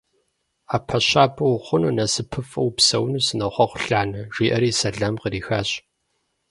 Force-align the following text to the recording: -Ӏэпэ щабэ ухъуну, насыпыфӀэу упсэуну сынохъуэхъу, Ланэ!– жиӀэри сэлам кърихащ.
-Ӏэпэ 0.69 0.97
щабэ 1.07 1.43
ухъуну, 1.53 1.95
насыпыфӀэу 1.97 2.67
упсэуну 2.71 3.25
сынохъуэхъу, 3.27 3.83
Ланэ!– 3.89 4.21
жиӀэри 4.35 4.71
сэлам 4.79 5.15
кърихащ. 5.21 5.69